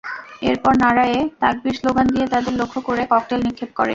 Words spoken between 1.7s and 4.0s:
Slogan দিয়ে তাদের লক্ষ্য করে ককটেল নিক্ষেপ করে।